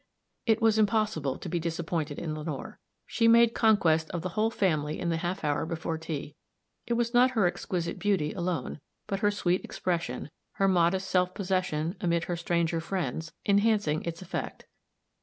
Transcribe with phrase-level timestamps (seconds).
[0.47, 2.79] It was impossible to be disappointed in Lenore.
[3.05, 6.33] She made conquest of the whole family in the half hour before tea.
[6.87, 11.97] It was not her exquisite beauty alone, but her sweet expression, her modest self possession
[12.01, 14.65] amid her stranger friends, enhancing its effect.